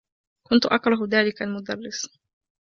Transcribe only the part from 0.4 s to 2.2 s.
كنت أكره ذلك المدرّس.